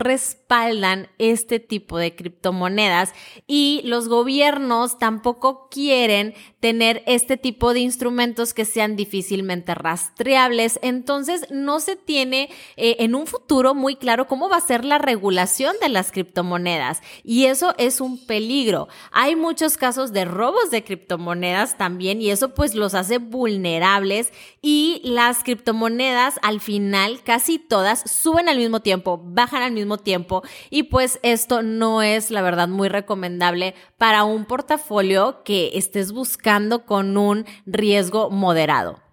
respaldan 0.55 1.09
este 1.19 1.61
tipo 1.61 1.99
de 1.99 2.15
criptomonedas 2.15 3.13
y 3.47 3.83
los 3.85 4.09
gobiernos 4.09 4.99
tampoco 4.99 5.69
quieren 5.71 6.35
tener 6.61 7.03
este 7.07 7.37
tipo 7.37 7.75
de 7.75 7.81
instrumentos 7.81 8.55
que 8.55 8.65
sean 8.65 8.97
difícilmente 8.97 9.75
rastreables. 9.75 10.79
Entonces 10.83 11.47
no 11.51 11.81
se 11.81 11.97
tiene 11.97 12.51
eh, 12.77 12.97
en 13.01 13.15
un 13.15 13.27
futuro 13.27 13.75
muy 13.75 13.97
claro 13.97 14.27
cómo 14.27 14.49
va 14.49 14.57
a 14.57 14.61
ser 14.61 14.85
la 14.85 14.99
regulación 14.99 15.77
de 15.81 15.89
las 15.89 16.11
criptomonedas 16.11 17.03
y 17.23 17.47
eso 17.47 17.75
es 17.79 18.01
un 18.01 18.25
peligro. 18.27 18.89
Hay 19.13 19.37
muchos 19.37 19.77
casos 19.77 20.13
de 20.13 20.25
robos 20.25 20.71
de 20.71 20.85
criptomonedas 20.85 21.77
también 21.77 22.23
y 22.23 22.31
eso 22.31 22.55
pues 22.55 22.75
los 22.75 22.95
hace 22.95 23.19
vulnerables 23.19 24.33
y 24.63 25.03
las 25.05 25.43
criptomonedas 25.43 26.39
al 26.43 26.61
final 26.61 27.23
casi 27.25 27.59
todas 27.59 28.11
suben 28.11 28.49
al 28.49 28.57
mismo 28.57 28.81
tiempo, 28.81 29.21
bajan 29.23 29.63
al 29.63 29.73
mismo 29.73 29.99
tiempo 29.99 30.44
y 30.71 30.85
pues 30.85 31.19
esto 31.23 31.63
no 31.63 32.03
es 32.03 32.31
la 32.31 32.43
verdad 32.43 32.69
muy 32.69 32.89
recomendable 32.89 33.75
para 33.99 34.25
un 34.25 34.45
portafolio 34.45 35.43
que 35.45 35.73
estés 35.75 36.13
buscando 36.13 36.85
con 36.85 37.17
un 37.17 37.47
riesgo 37.67 38.31
moderado. 38.31 39.04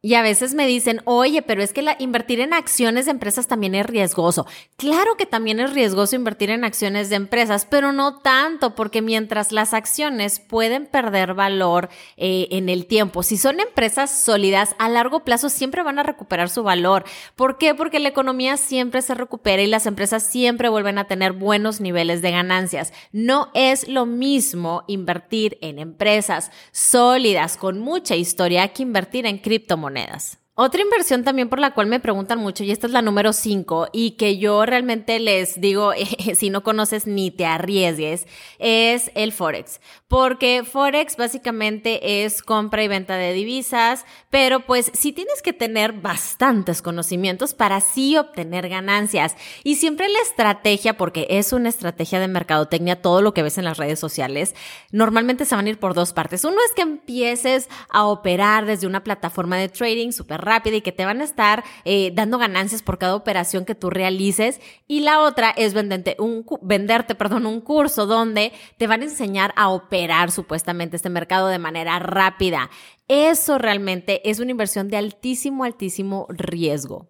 Y 0.00 0.14
a 0.14 0.22
veces 0.22 0.54
me 0.54 0.68
dicen, 0.68 1.02
oye, 1.06 1.42
pero 1.42 1.60
es 1.60 1.72
que 1.72 1.82
la, 1.82 1.96
invertir 1.98 2.38
en 2.38 2.52
acciones 2.52 3.06
de 3.06 3.10
empresas 3.10 3.48
también 3.48 3.74
es 3.74 3.84
riesgoso. 3.84 4.46
Claro 4.76 5.16
que 5.16 5.26
también 5.26 5.58
es 5.58 5.72
riesgoso 5.72 6.14
invertir 6.14 6.50
en 6.50 6.62
acciones 6.62 7.10
de 7.10 7.16
empresas, 7.16 7.66
pero 7.68 7.90
no 7.90 8.20
tanto, 8.20 8.76
porque 8.76 9.02
mientras 9.02 9.50
las 9.50 9.74
acciones 9.74 10.38
pueden 10.38 10.86
perder 10.86 11.34
valor 11.34 11.88
eh, 12.16 12.46
en 12.52 12.68
el 12.68 12.86
tiempo, 12.86 13.24
si 13.24 13.36
son 13.36 13.58
empresas 13.58 14.22
sólidas, 14.22 14.76
a 14.78 14.88
largo 14.88 15.24
plazo 15.24 15.48
siempre 15.48 15.82
van 15.82 15.98
a 15.98 16.04
recuperar 16.04 16.48
su 16.48 16.62
valor. 16.62 17.02
¿Por 17.34 17.58
qué? 17.58 17.74
Porque 17.74 17.98
la 17.98 18.10
economía 18.10 18.56
siempre 18.56 19.02
se 19.02 19.14
recupera 19.14 19.62
y 19.62 19.66
las 19.66 19.86
empresas 19.86 20.22
siempre 20.22 20.68
vuelven 20.68 20.98
a 20.98 21.08
tener 21.08 21.32
buenos 21.32 21.80
niveles 21.80 22.22
de 22.22 22.30
ganancias. 22.30 22.92
No 23.10 23.50
es 23.52 23.88
lo 23.88 24.06
mismo 24.06 24.84
invertir 24.86 25.58
en 25.60 25.80
empresas 25.80 26.52
sólidas 26.70 27.56
con 27.56 27.80
mucha 27.80 28.14
historia 28.14 28.68
que 28.68 28.84
invertir 28.84 29.26
en 29.26 29.38
criptomonedas 29.38 29.87
monedas. 29.88 30.38
Otra 30.60 30.82
inversión 30.82 31.22
también 31.22 31.48
por 31.48 31.60
la 31.60 31.72
cual 31.72 31.86
me 31.86 32.00
preguntan 32.00 32.40
mucho, 32.40 32.64
y 32.64 32.72
esta 32.72 32.88
es 32.88 32.92
la 32.92 33.00
número 33.00 33.32
5, 33.32 33.90
y 33.92 34.16
que 34.16 34.38
yo 34.38 34.66
realmente 34.66 35.20
les 35.20 35.60
digo, 35.60 35.92
si 36.34 36.50
no 36.50 36.64
conoces 36.64 37.06
ni 37.06 37.30
te 37.30 37.46
arriesgues, 37.46 38.26
es 38.58 39.12
el 39.14 39.30
Forex. 39.30 39.80
Porque 40.08 40.64
Forex 40.64 41.16
básicamente 41.16 42.24
es 42.24 42.42
compra 42.42 42.82
y 42.82 42.88
venta 42.88 43.14
de 43.14 43.34
divisas, 43.34 44.04
pero 44.30 44.66
pues 44.66 44.90
sí 44.94 45.12
tienes 45.12 45.42
que 45.42 45.52
tener 45.52 45.92
bastantes 45.92 46.82
conocimientos 46.82 47.54
para 47.54 47.76
así 47.76 48.16
obtener 48.16 48.68
ganancias. 48.68 49.36
Y 49.62 49.76
siempre 49.76 50.08
la 50.08 50.18
estrategia, 50.22 50.96
porque 50.96 51.28
es 51.30 51.52
una 51.52 51.68
estrategia 51.68 52.18
de 52.18 52.26
mercadotecnia, 52.26 53.00
todo 53.00 53.22
lo 53.22 53.32
que 53.32 53.44
ves 53.44 53.58
en 53.58 53.64
las 53.64 53.76
redes 53.76 54.00
sociales, 54.00 54.56
normalmente 54.90 55.44
se 55.44 55.54
van 55.54 55.66
a 55.66 55.70
ir 55.70 55.78
por 55.78 55.94
dos 55.94 56.12
partes. 56.12 56.42
Uno 56.42 56.56
es 56.66 56.72
que 56.74 56.82
empieces 56.82 57.68
a 57.90 58.06
operar 58.06 58.66
desde 58.66 58.88
una 58.88 59.04
plataforma 59.04 59.56
de 59.56 59.68
trading 59.68 60.10
súper 60.10 60.47
rápida 60.48 60.76
y 60.76 60.80
que 60.80 60.92
te 60.92 61.04
van 61.04 61.20
a 61.20 61.24
estar 61.24 61.64
eh, 61.84 62.10
dando 62.14 62.38
ganancias 62.38 62.82
por 62.82 62.98
cada 62.98 63.14
operación 63.14 63.64
que 63.64 63.74
tú 63.74 63.90
realices. 63.90 64.60
Y 64.86 65.00
la 65.00 65.20
otra 65.20 65.50
es 65.50 65.74
venderte 65.74 66.16
un, 66.18 66.44
venderte, 66.62 67.14
perdón, 67.14 67.46
un 67.46 67.60
curso 67.60 68.06
donde 68.06 68.52
te 68.76 68.86
van 68.86 69.02
a 69.02 69.04
enseñar 69.04 69.52
a 69.56 69.68
operar 69.68 70.30
supuestamente 70.30 70.96
este 70.96 71.10
mercado 71.10 71.48
de 71.48 71.58
manera 71.58 71.98
rápida. 71.98 72.70
Eso 73.08 73.58
realmente 73.58 74.28
es 74.28 74.40
una 74.40 74.50
inversión 74.50 74.88
de 74.88 74.96
altísimo, 74.96 75.64
altísimo 75.64 76.26
riesgo. 76.28 77.08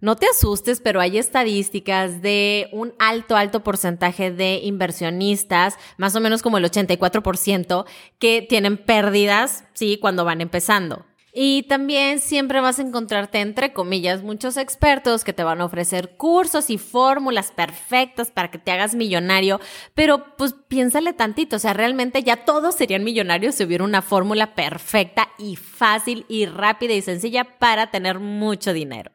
No 0.00 0.16
te 0.16 0.26
asustes, 0.26 0.80
pero 0.80 1.00
hay 1.00 1.18
estadísticas 1.18 2.22
de 2.22 2.68
un 2.72 2.94
alto, 2.98 3.36
alto 3.36 3.62
porcentaje 3.62 4.30
de 4.30 4.60
inversionistas, 4.62 5.76
más 5.98 6.16
o 6.16 6.20
menos 6.20 6.40
como 6.40 6.56
el 6.56 6.64
84%, 6.64 7.84
que 8.18 8.40
tienen 8.48 8.78
pérdidas, 8.78 9.64
sí, 9.74 9.98
cuando 10.00 10.24
van 10.24 10.40
empezando. 10.40 11.04
Y 11.32 11.64
también 11.64 12.18
siempre 12.18 12.60
vas 12.60 12.78
a 12.78 12.82
encontrarte, 12.82 13.40
entre 13.40 13.72
comillas, 13.72 14.22
muchos 14.22 14.56
expertos 14.56 15.24
que 15.24 15.32
te 15.32 15.44
van 15.44 15.60
a 15.60 15.64
ofrecer 15.64 16.16
cursos 16.16 16.70
y 16.70 16.78
fórmulas 16.78 17.52
perfectas 17.52 18.30
para 18.30 18.50
que 18.50 18.58
te 18.58 18.72
hagas 18.72 18.94
millonario, 18.94 19.60
pero 19.94 20.36
pues 20.36 20.54
piénsale 20.68 21.12
tantito, 21.12 21.56
o 21.56 21.58
sea, 21.60 21.72
realmente 21.72 22.22
ya 22.22 22.44
todos 22.44 22.74
serían 22.74 23.04
millonarios 23.04 23.54
si 23.54 23.64
hubiera 23.64 23.84
una 23.84 24.02
fórmula 24.02 24.54
perfecta 24.54 25.28
y 25.38 25.56
fácil 25.56 26.24
y 26.28 26.46
rápida 26.46 26.94
y 26.94 27.02
sencilla 27.02 27.58
para 27.58 27.90
tener 27.90 28.18
mucho 28.18 28.72
dinero. 28.72 29.12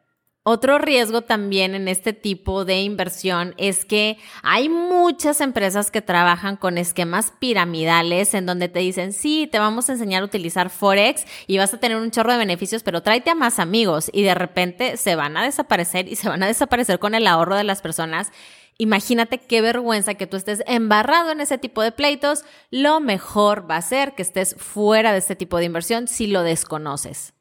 Otro 0.48 0.78
riesgo 0.78 1.24
también 1.24 1.74
en 1.74 1.88
este 1.88 2.14
tipo 2.14 2.66
de 2.66 2.82
inversión 2.82 3.56
es 3.58 3.84
que 3.84 4.20
hay 4.44 4.70
muchas 4.70 5.42
empresas 5.42 5.90
que 5.90 6.04
trabajan 6.04 6.56
con 6.56 6.78
esquemas 6.78 7.34
piramidales 7.40 8.36
en 8.36 8.46
donde 8.46 8.70
te 8.70 8.78
dicen, 8.78 9.12
sí, 9.12 9.50
te 9.52 9.58
vamos 9.58 9.90
a 9.90 9.94
enseñar 9.94 10.22
a 10.22 10.26
utilizar 10.26 10.70
Forex 10.70 11.26
y 11.48 11.58
vas 11.58 11.74
a 11.74 11.80
tener 11.80 11.98
un 11.98 12.12
chorro 12.12 12.32
de 12.32 12.38
beneficios, 12.38 12.84
pero 12.84 13.02
tráete 13.02 13.32
a 13.32 13.36
más 13.36 13.58
amigos 13.58 14.12
y 14.14 14.22
de 14.22 14.36
repente 14.36 14.98
se 14.98 15.16
van 15.16 15.36
a 15.36 15.44
desaparecer 15.44 16.08
y 16.08 16.16
se 16.16 16.30
van 16.30 16.44
a 16.44 16.48
desaparecer 16.48 17.00
con 17.00 17.16
el 17.16 17.26
ahorro 17.26 17.56
de 17.56 17.64
las 17.64 17.82
personas. 17.82 18.32
Imagínate 18.78 19.40
qué 19.40 19.62
vergüenza 19.62 20.14
que 20.14 20.28
tú 20.28 20.38
estés 20.38 20.62
embarrado 20.68 21.32
en 21.32 21.42
ese 21.42 21.58
tipo 21.58 21.82
de 21.82 21.92
pleitos. 21.92 22.46
Lo 22.70 23.00
mejor 23.00 23.68
va 23.68 23.78
a 23.78 23.82
ser 23.82 24.14
que 24.14 24.22
estés 24.22 24.56
fuera 24.60 25.12
de 25.12 25.18
este 25.18 25.36
tipo 25.36 25.58
de 25.58 25.66
inversión 25.66 26.08
si 26.08 26.28
lo 26.28 26.44
desconoces. 26.44 27.34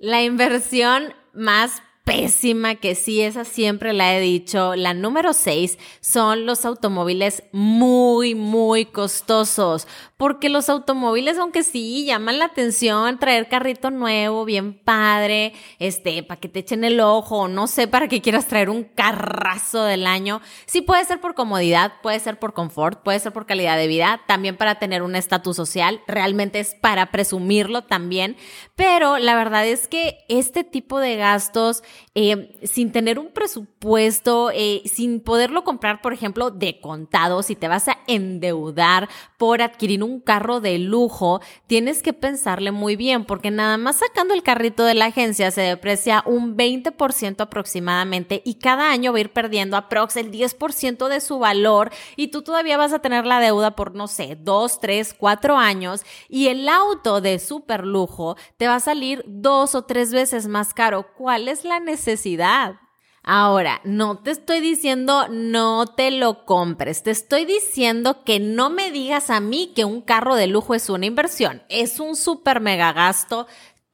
La 0.00 0.22
inversión 0.22 1.14
más 1.32 1.82
pésima, 2.08 2.76
que 2.76 2.94
sí, 2.94 3.20
esa 3.20 3.44
siempre 3.44 3.92
la 3.92 4.16
he 4.16 4.20
dicho. 4.20 4.74
La 4.76 4.94
número 4.94 5.34
seis 5.34 5.78
son 6.00 6.46
los 6.46 6.64
automóviles 6.64 7.42
muy, 7.52 8.34
muy 8.34 8.86
costosos 8.86 9.86
porque 10.18 10.48
los 10.48 10.68
automóviles, 10.68 11.38
aunque 11.38 11.62
sí 11.62 12.04
llaman 12.04 12.40
la 12.40 12.46
atención, 12.46 13.18
traer 13.20 13.48
carrito 13.48 13.92
nuevo, 13.92 14.44
bien 14.44 14.74
padre, 14.74 15.52
este, 15.78 16.24
para 16.24 16.40
que 16.40 16.48
te 16.48 16.58
echen 16.58 16.82
el 16.82 16.98
ojo, 16.98 17.46
no 17.46 17.68
sé, 17.68 17.86
para 17.86 18.08
que 18.08 18.20
quieras 18.20 18.48
traer 18.48 18.68
un 18.68 18.82
carrazo 18.82 19.84
del 19.84 20.08
año, 20.08 20.42
sí 20.66 20.82
puede 20.82 21.04
ser 21.04 21.20
por 21.20 21.36
comodidad, 21.36 21.92
puede 22.02 22.18
ser 22.18 22.38
por 22.40 22.52
confort, 22.52 23.04
puede 23.04 23.20
ser 23.20 23.32
por 23.32 23.46
calidad 23.46 23.76
de 23.76 23.86
vida, 23.86 24.20
también 24.26 24.56
para 24.56 24.80
tener 24.80 25.02
un 25.02 25.14
estatus 25.14 25.54
social, 25.54 26.02
realmente 26.08 26.58
es 26.58 26.74
para 26.74 27.12
presumirlo 27.12 27.84
también, 27.84 28.36
pero 28.74 29.18
la 29.18 29.36
verdad 29.36 29.64
es 29.66 29.86
que 29.86 30.18
este 30.28 30.64
tipo 30.64 30.98
de 30.98 31.14
gastos, 31.14 31.84
eh, 32.14 32.58
sin 32.64 32.92
tener 32.92 33.18
un 33.18 33.28
presupuesto, 33.28 34.50
eh, 34.52 34.82
sin 34.84 35.20
poderlo 35.20 35.64
comprar, 35.64 36.00
por 36.00 36.12
ejemplo, 36.12 36.50
de 36.50 36.80
contado, 36.80 37.42
si 37.42 37.56
te 37.56 37.68
vas 37.68 37.88
a 37.88 37.98
endeudar 38.06 39.08
por 39.36 39.62
adquirir 39.62 40.02
un 40.02 40.20
carro 40.20 40.60
de 40.60 40.78
lujo, 40.78 41.40
tienes 41.66 42.02
que 42.02 42.12
pensarle 42.12 42.72
muy 42.72 42.96
bien, 42.96 43.24
porque 43.24 43.50
nada 43.50 43.76
más 43.76 43.96
sacando 43.96 44.34
el 44.34 44.42
carrito 44.42 44.84
de 44.84 44.94
la 44.94 45.06
agencia 45.06 45.50
se 45.50 45.62
deprecia 45.62 46.22
un 46.26 46.56
20% 46.56 47.40
aproximadamente 47.40 48.42
y 48.44 48.54
cada 48.54 48.90
año 48.90 49.12
va 49.12 49.18
a 49.18 49.20
ir 49.22 49.32
perdiendo 49.32 49.76
aprox 49.76 50.16
el 50.16 50.30
10% 50.30 51.08
de 51.08 51.20
su 51.20 51.38
valor 51.38 51.90
y 52.16 52.28
tú 52.28 52.42
todavía 52.42 52.76
vas 52.76 52.92
a 52.92 52.98
tener 52.98 53.26
la 53.26 53.40
deuda 53.40 53.76
por, 53.76 53.94
no 53.94 54.08
sé, 54.08 54.36
2, 54.40 54.80
3, 54.80 55.14
4 55.18 55.56
años 55.56 56.02
y 56.28 56.48
el 56.48 56.68
auto 56.68 57.20
de 57.20 57.38
super 57.38 57.86
lujo 57.86 58.36
te 58.56 58.66
va 58.66 58.76
a 58.76 58.80
salir 58.80 59.24
dos 59.26 59.74
o 59.74 59.82
tres 59.82 60.12
veces 60.12 60.46
más 60.46 60.74
caro. 60.74 61.06
¿Cuál 61.16 61.48
es 61.48 61.64
la 61.64 61.80
necesidad? 61.88 62.76
Ahora, 63.22 63.80
no 63.84 64.18
te 64.18 64.30
estoy 64.30 64.60
diciendo 64.60 65.26
no 65.28 65.86
te 65.86 66.10
lo 66.10 66.46
compres, 66.46 67.02
te 67.02 67.10
estoy 67.10 67.44
diciendo 67.44 68.24
que 68.24 68.40
no 68.40 68.70
me 68.70 68.90
digas 68.90 69.28
a 69.30 69.40
mí 69.40 69.72
que 69.74 69.84
un 69.84 70.00
carro 70.00 70.34
de 70.34 70.46
lujo 70.46 70.74
es 70.74 70.88
una 70.88 71.06
inversión, 71.06 71.62
es 71.68 72.00
un 72.00 72.16
super 72.16 72.60
mega 72.60 72.92
gasto. 72.92 73.46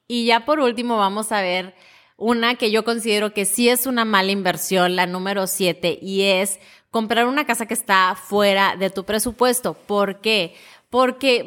Y 0.06 0.26
ya 0.26 0.44
por 0.44 0.60
último 0.60 0.98
vamos 0.98 1.32
a 1.32 1.40
ver 1.40 1.74
una 2.16 2.54
que 2.54 2.70
yo 2.70 2.84
considero 2.84 3.32
que 3.32 3.44
sí 3.44 3.68
es 3.68 3.86
una 3.86 4.04
mala 4.04 4.30
inversión, 4.30 4.94
la 4.94 5.06
número 5.06 5.46
7, 5.46 5.98
y 6.00 6.22
es 6.22 6.60
comprar 6.90 7.26
una 7.26 7.44
casa 7.44 7.66
que 7.66 7.74
está 7.74 8.14
fuera 8.14 8.76
de 8.76 8.90
tu 8.90 9.04
presupuesto. 9.04 9.74
¿Por 9.74 10.20
qué? 10.20 10.54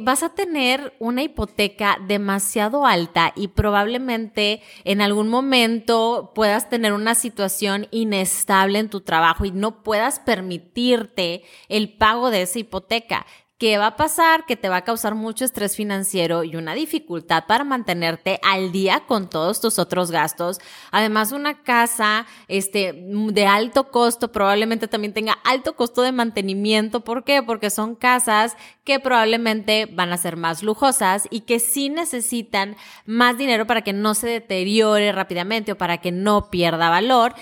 Vas 0.02 0.24
a 0.24 0.36
tener 0.36 0.94
una 1.00 1.24
hipoteca 1.24 1.98
demasiado 2.06 2.86
alta 2.86 3.32
y 3.34 3.48
probablemente 3.48 4.62
en 4.84 5.00
algún 5.00 5.30
momento 5.30 6.34
puedas 6.36 6.70
tener 6.70 6.92
una 6.92 7.16
situación 7.16 7.88
inestable 7.92 8.80
en 8.80 8.90
tu 8.90 9.00
trabajo 9.00 9.46
y 9.46 9.52
no 9.52 9.84
puedas 9.84 10.20
permitirte 10.20 11.44
el 11.70 11.94
pago 11.94 12.30
de 12.30 12.42
esa 12.42 12.60
hipoteca. 12.60 13.26
¿Qué 13.60 13.80
va 13.80 13.88
a 13.88 13.96
pasar? 13.96 14.46
Que 14.46 14.56
te 14.56 14.70
va 14.70 14.78
a 14.78 14.84
causar 14.84 15.16
mucho 15.16 15.44
estrés 15.44 15.76
financiero 15.76 16.44
y 16.44 16.56
una 16.56 16.76
dificultad 16.76 17.46
para 17.48 17.64
mantenerte 17.64 18.40
al 18.44 18.72
día 18.72 19.06
con 19.08 19.32
todos 19.32 19.60
tus 19.60 19.80
otros 19.80 20.12
gastos. 20.12 20.60
Además, 20.92 21.32
una 21.32 21.64
casa 21.64 22.28
este, 22.48 22.94
de 22.94 23.48
alto 23.48 23.90
costo 23.90 24.32
probablemente 24.32 24.88
también 24.88 25.12
tenga 25.12 25.40
alto 25.44 25.76
costo 25.76 26.04
de 26.04 26.12
mantenimiento. 26.12 27.04
¿Por 27.04 27.24
qué? 27.24 27.42
Porque 27.42 27.72
son 27.72 27.96
casas 27.96 28.56
que 28.84 29.00
probablemente 29.00 29.88
van 29.88 30.14
a 30.14 30.18
ser 30.18 30.38
más 30.38 30.62
lujosas 30.62 31.28
y 31.32 31.42
que 31.42 31.60
sí 31.60 31.90
necesitan 31.90 32.76
más 33.08 33.40
dinero 33.40 33.66
para 33.66 33.82
que 33.82 33.92
no 33.92 34.14
se 34.14 34.28
deteriore 34.28 35.12
rápidamente 35.12 35.72
o 35.72 35.78
para 35.80 35.98
que 35.98 36.12
no 36.12 36.52
pierda 36.52 36.92
valor. 36.92 37.34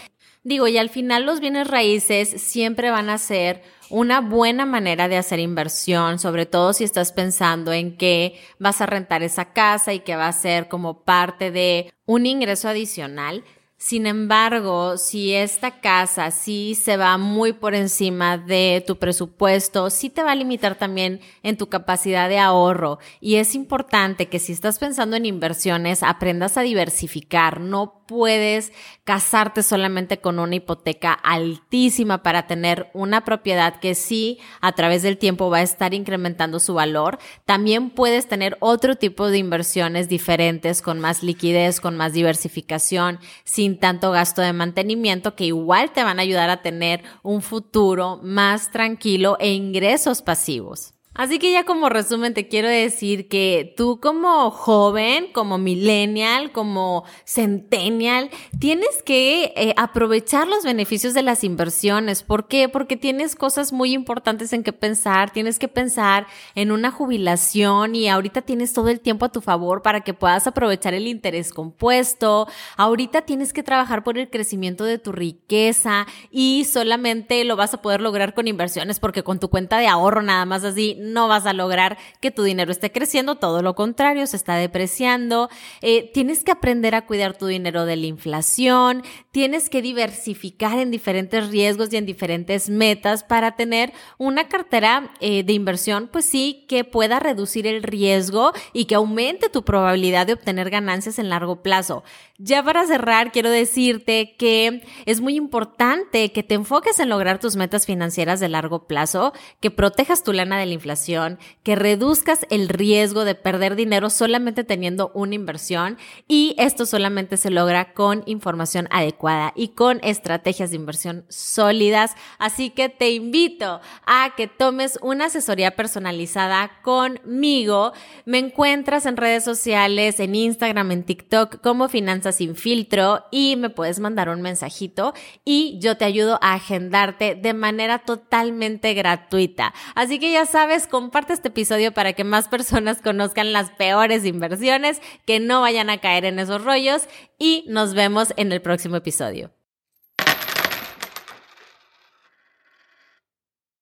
Digo, 0.46 0.68
y 0.68 0.78
al 0.78 0.90
final 0.90 1.26
los 1.26 1.40
bienes 1.40 1.68
raíces 1.68 2.42
siempre 2.42 2.92
van 2.92 3.10
a 3.10 3.18
ser 3.18 3.64
una 3.90 4.22
buena 4.22 4.66
manera 4.66 5.08
de 5.08 5.18
hacer 5.18 5.40
inversión, 5.40 6.20
sobre 6.20 6.46
todo 6.46 6.74
si 6.74 6.84
estás 6.84 7.12
pensando 7.12 7.74
en 7.74 7.98
que 7.98 8.40
vas 8.60 8.82
a 8.82 8.86
rentar 8.86 9.24
esa 9.24 9.54
casa 9.54 9.94
y 9.94 10.00
que 10.00 10.16
va 10.16 10.28
a 10.28 10.34
ser 10.34 10.68
como 10.68 11.04
parte 11.04 11.52
de 11.52 11.94
un 12.06 12.26
ingreso 12.26 12.70
adicional. 12.70 13.44
Sin 13.78 14.08
embargo, 14.08 14.98
si 14.98 15.34
esta 15.34 15.82
casa 15.82 16.32
sí 16.32 16.76
se 16.76 16.96
va 16.96 17.18
muy 17.18 17.54
por 17.54 17.76
encima 17.76 18.38
de 18.38 18.84
tu 18.88 18.98
presupuesto, 18.98 19.90
sí 19.90 20.10
te 20.10 20.24
va 20.24 20.32
a 20.32 20.36
limitar 20.36 20.76
también 20.76 21.20
en 21.44 21.58
tu 21.58 21.68
capacidad 21.68 22.30
de 22.30 22.40
ahorro. 22.40 23.00
Y 23.20 23.36
es 23.36 23.54
importante 23.54 24.28
que 24.28 24.40
si 24.40 24.54
estás 24.54 24.80
pensando 24.80 25.18
en 25.18 25.26
inversiones, 25.26 26.04
aprendas 26.04 26.58
a 26.58 26.62
diversificar. 26.62 27.60
No 27.60 28.05
puedes 28.08 28.72
casarte 29.04 29.64
solamente 29.64 30.20
con 30.20 30.40
una 30.40 30.56
hipoteca 30.56 31.14
altísima 31.14 32.24
para 32.24 32.48
tener 32.48 32.90
una 32.94 33.24
propiedad 33.24 33.80
que 33.80 33.96
sí 33.96 34.40
a 34.62 34.72
través 34.74 35.04
del 35.04 35.18
tiempo 35.18 35.50
va 35.50 35.58
a 35.58 35.64
estar 35.64 35.94
incrementando 35.94 36.60
su 36.60 36.74
valor. 36.74 37.20
También 37.46 37.90
puedes 37.90 38.28
tener 38.28 38.58
otro 38.60 38.96
tipo 38.96 39.30
de 39.30 39.38
inversiones 39.38 40.10
diferentes 40.10 40.82
con 40.82 41.00
más 41.00 41.24
liquidez, 41.24 41.80
con 41.80 41.96
más 41.96 42.14
diversificación, 42.14 43.20
sin 43.44 43.80
tanto 43.80 44.12
gasto 44.12 44.42
de 44.42 44.54
mantenimiento 44.54 45.36
que 45.36 45.46
igual 45.46 45.92
te 45.92 46.04
van 46.04 46.20
a 46.20 46.24
ayudar 46.24 46.50
a 46.50 46.62
tener 46.62 47.04
un 47.24 47.42
futuro 47.42 48.20
más 48.24 48.72
tranquilo 48.72 49.38
e 49.40 49.54
ingresos 49.54 50.22
pasivos. 50.22 50.95
Así 51.16 51.40
que 51.40 51.54
ya 51.54 51.64
como 51.64 51.88
resumen 51.88 52.34
te 52.34 52.50
quiero 52.50 52.68
decir 52.68 53.30
que 53.30 53.74
tú 53.78 54.02
como 54.02 54.52
joven, 54.52 55.32
como 55.32 55.58
millennial, 55.58 56.52
como 56.52 57.06
centennial, 57.24 58.30
tienes 58.60 59.02
que 59.04 59.54
eh, 59.56 59.74
aprovechar 59.78 60.46
los 60.46 60.66
beneficios 60.66 61.14
de 61.14 61.22
las 61.22 61.46
inversiones. 61.46 62.22
¿Por 62.22 62.50
qué? 62.50 62.68
Porque 62.68 62.98
tienes 62.98 63.38
cosas 63.38 63.72
muy 63.72 63.94
importantes 63.94 64.52
en 64.52 64.62
que 64.62 64.74
pensar, 64.74 65.32
tienes 65.32 65.58
que 65.58 65.70
pensar 65.70 66.28
en 66.54 66.74
una 66.74 66.92
jubilación 66.92 67.96
y 67.96 68.10
ahorita 68.10 68.42
tienes 68.42 68.74
todo 68.74 68.90
el 68.90 69.00
tiempo 69.00 69.26
a 69.26 69.32
tu 69.32 69.40
favor 69.40 69.82
para 69.82 70.02
que 70.02 70.14
puedas 70.14 70.48
aprovechar 70.48 70.94
el 70.94 71.08
interés 71.08 71.54
compuesto. 71.54 72.50
Ahorita 72.76 73.22
tienes 73.22 73.54
que 73.54 73.64
trabajar 73.64 74.04
por 74.04 74.18
el 74.18 74.30
crecimiento 74.30 74.84
de 74.84 74.98
tu 74.98 75.14
riqueza 75.14 76.08
y 76.30 76.66
solamente 76.66 77.42
lo 77.46 77.56
vas 77.56 77.74
a 77.74 77.82
poder 77.82 78.02
lograr 78.02 78.34
con 78.34 78.50
inversiones 78.50 79.00
porque 79.00 79.24
con 79.24 79.40
tu 79.40 79.50
cuenta 79.50 79.78
de 79.78 79.88
ahorro 79.88 80.22
nada 80.22 80.46
más 80.46 80.66
así 80.66 81.05
no 81.06 81.28
vas 81.28 81.46
a 81.46 81.54
lograr 81.54 81.98
que 82.20 82.32
tu 82.32 82.44
dinero 82.44 82.72
esté 82.72 82.92
creciendo, 82.92 83.36
todo 83.36 83.62
lo 83.62 83.76
contrario, 83.76 84.28
se 84.28 84.36
está 84.36 84.56
depreciando. 84.56 85.50
Eh, 85.82 86.12
tienes 86.14 86.44
que 86.44 86.52
aprender 86.52 86.96
a 86.96 87.06
cuidar 87.06 87.38
tu 87.38 87.48
dinero 87.48 87.86
de 87.86 87.96
la 87.96 88.06
inflación, 88.06 89.04
tienes 89.32 89.70
que 89.70 89.82
diversificar 89.82 90.80
en 90.80 90.92
diferentes 90.92 91.50
riesgos 91.50 91.92
y 91.94 91.98
en 91.98 92.06
diferentes 92.06 92.70
metas 92.70 93.24
para 93.24 93.56
tener 93.56 93.94
una 94.18 94.48
cartera 94.48 95.12
eh, 95.20 95.44
de 95.44 95.54
inversión, 95.54 96.10
pues 96.12 96.26
sí, 96.26 96.66
que 96.68 96.84
pueda 96.84 97.20
reducir 97.20 97.68
el 97.68 97.84
riesgo 97.84 98.52
y 98.74 98.86
que 98.86 98.96
aumente 98.96 99.50
tu 99.50 99.64
probabilidad 99.64 100.28
de 100.28 100.34
obtener 100.34 100.70
ganancias 100.70 101.20
en 101.20 101.30
largo 101.30 101.62
plazo. 101.62 102.04
Ya 102.38 102.62
para 102.62 102.86
cerrar, 102.86 103.32
quiero 103.32 103.50
decirte 103.50 104.36
que 104.38 104.86
es 105.06 105.22
muy 105.22 105.38
importante 105.38 106.34
que 106.34 106.44
te 106.44 106.56
enfoques 106.56 107.00
en 107.00 107.08
lograr 107.08 107.40
tus 107.40 107.56
metas 107.56 107.86
financieras 107.86 108.42
de 108.42 108.50
largo 108.50 108.88
plazo, 108.88 109.32
que 109.62 109.72
protejas 109.72 110.22
tu 110.22 110.34
lana 110.34 110.60
de 110.60 110.66
la 110.66 110.74
inflación 110.74 111.40
que 111.64 111.78
reduzcas 111.78 112.46
el 112.50 112.68
riesgo 112.68 113.24
de 113.24 113.36
perder 113.36 113.78
dinero 113.78 114.10
solamente 114.10 114.66
teniendo 114.66 115.12
una 115.14 115.34
inversión 115.34 115.98
y 116.28 116.56
esto 116.58 116.86
solamente 116.86 117.38
se 117.38 117.52
logra 117.52 117.94
con 117.94 118.22
información 118.26 118.90
adecuada 118.92 119.54
y 119.56 119.70
con 119.70 120.02
estrategias 120.04 120.72
de 120.72 120.76
inversión 120.76 121.26
sólidas. 121.30 122.16
Así 122.38 122.70
que 122.70 122.90
te 122.90 123.12
invito 123.12 123.80
a 124.06 124.34
que 124.36 124.50
tomes 124.50 125.00
una 125.02 125.28
asesoría 125.28 125.78
personalizada 125.78 126.82
conmigo. 126.82 127.94
Me 128.26 128.40
encuentras 128.40 129.06
en 129.06 129.16
redes 129.16 129.46
sociales, 129.46 130.20
en 130.20 130.36
Instagram, 130.36 130.92
en 130.92 131.04
TikTok 131.04 131.62
como 131.62 131.88
Finanzas 131.88 132.25
sin 132.32 132.56
filtro 132.56 133.26
y 133.32 133.56
me 133.56 133.70
puedes 133.70 134.00
mandar 134.00 134.30
un 134.30 134.42
mensajito 134.42 135.14
y 135.44 135.78
yo 135.80 135.98
te 135.98 136.06
ayudo 136.06 136.40
a 136.42 136.54
agendarte 136.54 137.36
de 137.36 137.54
manera 137.54 138.00
totalmente 138.00 138.94
gratuita. 138.94 139.74
Así 139.96 140.20
que 140.20 140.32
ya 140.32 140.46
sabes, 140.46 140.88
comparte 140.88 141.34
este 141.34 141.50
episodio 141.50 141.94
para 141.94 142.14
que 142.14 142.24
más 142.24 142.48
personas 142.48 143.02
conozcan 143.02 143.54
las 143.54 143.72
peores 143.72 144.26
inversiones, 144.26 145.02
que 145.26 145.40
no 145.40 145.62
vayan 145.62 145.90
a 145.90 146.00
caer 146.00 146.26
en 146.26 146.40
esos 146.40 146.64
rollos 146.64 147.08
y 147.38 147.66
nos 147.68 147.94
vemos 147.94 148.34
en 148.38 148.52
el 148.52 148.62
próximo 148.62 148.96
episodio. 148.96 149.52